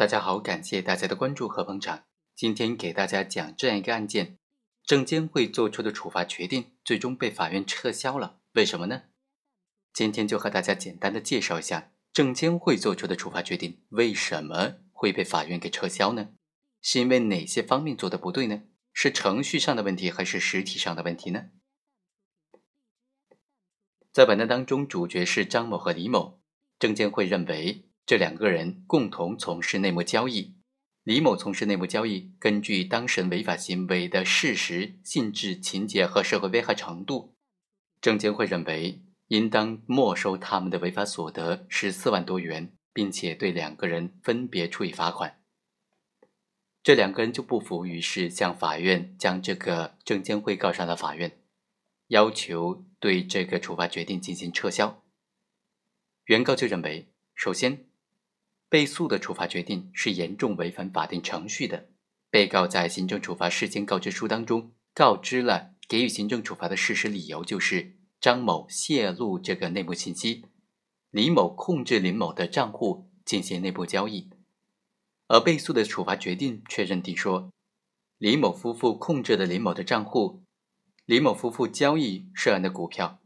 [0.00, 2.04] 大家好，感谢大家的关注和捧场。
[2.34, 4.38] 今天给大家讲这样一个案件：
[4.82, 9.02] 证监会做出的处罚决定最终被法院撤销了，为什么呢？
[9.92, 16.30] 今天就和大家简单的介绍一下证监会做出的处罚决定为什么会被法院给撤销呢？
[16.80, 18.62] 是因为哪些方面做的不对呢？
[18.94, 21.50] 是程序上的问题还是实体上的问题呢？
[24.10, 26.40] 在本案当中，主角是张某和李某，
[26.78, 27.89] 证监会认为。
[28.06, 30.56] 这两个人共同从事内幕交易，
[31.04, 37.36] 李某从事内幕交易，根据当事人违法行为的事实、性质、情节和社会危害程度，
[38.00, 45.40] 证监会认为应当没收他们的违法所得十四万多元，并且对两个人分别处以罚款。
[46.82, 51.38] 这两个人就不服，于是向法院将这个证监会告上了法院，
[52.08, 55.02] 要求对这个处罚决定进行撤销。
[56.24, 57.89] 原告就认为，首先。
[58.70, 61.88] 被诉的处罚决定是严重违反法定程序的。
[62.30, 70.46] 被告在行政处罚事先告知书当中告知了给予行政处罚的事实理由，就是张某泄露这个内幕信息，
[71.10, 74.30] 李某控制林某的账户进行内部交易。
[75.26, 77.52] 而被诉的处罚决定却认定说，
[78.18, 80.42] 李某夫妇控制的林某的账户，
[81.06, 83.19] 李某夫妇交易涉案的股票。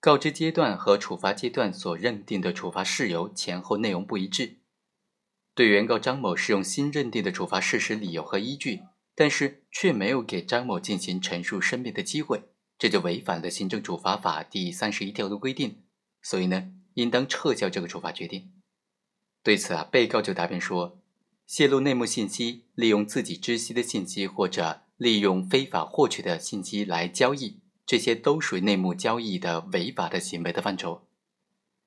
[0.00, 4.56] 告知阶段和处罚阶段所认定的处罚事由前后内容不一致，
[5.54, 8.80] 对原告张某适用新认定的处罚事实理由和依据，
[9.14, 12.44] 但是却没有给张某进行陈述申辩的机会，
[12.78, 15.82] 这就违反了行政处罚法第三十一条的规定，
[16.22, 18.50] 所以呢，应当撤销这个处罚决定。
[19.42, 20.98] 对此啊，被告就答辩说，
[21.46, 27.60] 泄露内幕信息，利用自己知悉的信息或者利用非法获取的信息来交易。
[27.90, 31.08] 这些都属于内幕交易的违法的行为的范畴。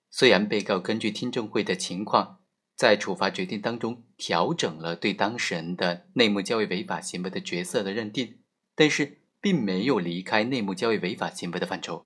[0.09, 2.39] 虽然被告根据听证会的情况，
[2.75, 8.39] 在处罚决定当中调整了对当事人的内幕交易违法行为的角色的认定，
[8.75, 12.05] 但是并没有离开内幕交易违法行为的范畴。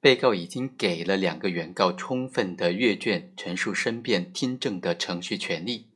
[0.00, 5.86] 被告已经给了两个原告充分的阅卷、陈述、申辩、听证的程序权利。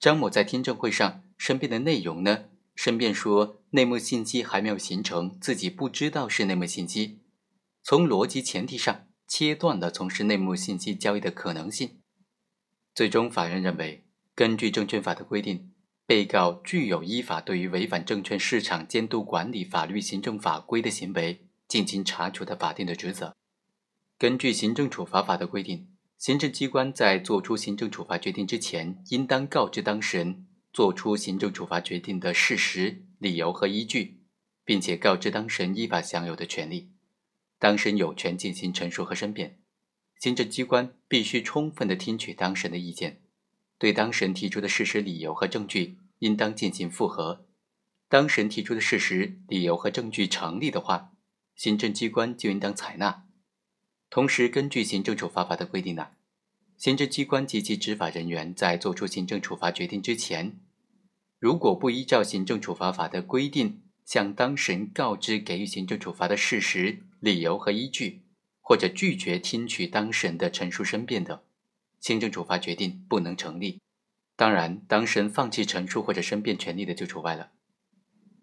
[0.00, 2.44] 张某在听证会上申辩的内容呢？
[2.78, 7.18] 申辩说，内幕信息还没有形成，自己不知道是内幕信息。
[7.82, 11.98] 从逻辑前提上，切断了从事内幕信息交易的可能性。
[12.94, 15.72] 最终，法院认为，根据证券法的规定，
[16.06, 23.34] 被告具有依法对于违反证券市场监督管理法律、行政法规的行为进行查处的法定的职责。
[24.16, 30.44] 根据行政处罚法的规定，行政机关在作出行政处罚决定之前，应当告知当事人。
[30.72, 34.20] 作出行政处罚决定的事实、理由和依据，
[34.64, 36.90] 并且告知当事人依法享有的权利。
[37.58, 39.58] 当事人有权进行陈述和申辩。
[40.20, 43.22] 行政机关必须充分的听取当事人的意见，
[43.78, 47.46] 对当事人提出的事实、理由和证据应当进行复核。
[48.08, 51.12] 当事人提出的事实、理由和证据成立的话，
[51.54, 53.26] 行政机关就应当采纳。
[54.10, 56.08] 同时，根据行政处罚法的规定呢，
[56.78, 60.60] 行政机关及其执法人员在作出行政处罚决定之前，
[61.40, 68.22] 如果不依照行政处罚法的规定向当事人告知给予行政处罚的事实、理由和依据，
[68.60, 71.42] 或者拒绝听取当事人的陈述申辩的，
[71.98, 73.80] 行政处罚决定不能成立。
[74.36, 77.50] 当然，当事人放弃陈述或者申辩权利的就除外了。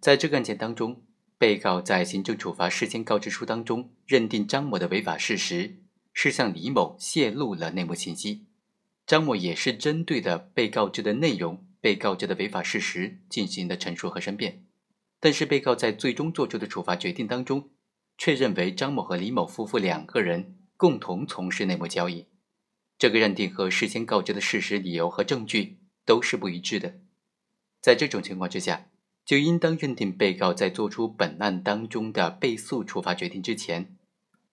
[0.02, 1.02] 在这个案件当中，
[1.38, 5.78] 被告在行政处罚事先告知书当中认定张某的违法事实
[6.16, 8.46] 是向李某泄露了内幕信息，
[9.06, 11.64] 张某也是针对的被告知的内容。
[11.82, 14.66] 被告知的违法事实进行的陈述和申辩，
[15.20, 17.70] 但是被告在最终作出的处罚决定当中，
[18.18, 22.26] 却认为张某和李某夫妇两个人共同从事内幕交易，
[22.98, 26.96] 这个认定和事先告知的事实、理由和证据都是不一致的。
[27.80, 28.88] 在这种情况之下，
[29.24, 33.96] 就应当认定被告在作出本案当中的被诉处罚决定之前，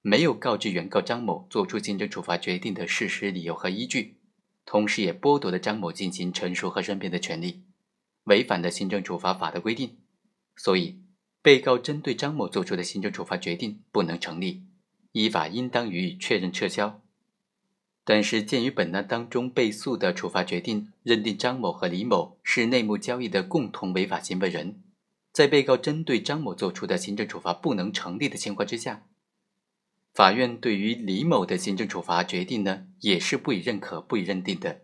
[0.02, 4.18] 没有告知原告张某作出行政处罚决定的事实、理由和依据。
[4.64, 7.62] 同时，也剥夺了张某进行陈述和申辩的权利，
[8.24, 9.96] 违反了行政处罚法的规定，
[10.56, 11.00] 所以
[11.40, 14.64] 被告针对张某作出的行政处罚决定不能成立，
[15.12, 17.00] 依法应当予以确认撤销。
[18.04, 24.82] 但是，鉴于本案当中被诉的处罚决定认定张某和李某是内幕交易的共同违法行为人，
[25.32, 29.06] 在被告针对张某作出的行政处罚不能成立的情况之下。
[30.12, 34.82] 法院对于李某的行政处罚决定呢，也是不予认可、不予认定的。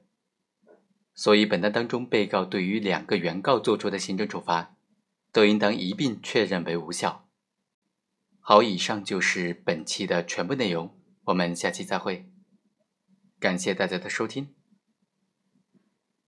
[1.15, 4.77] 所以，本案当中，被告对于两个原告作出的行政处罚，
[5.33, 7.29] 都应当一并确认为无效。
[8.41, 12.31] 好，以上就是本期的全部内容，我们下期再会。
[13.39, 14.58] 感谢大家的收听。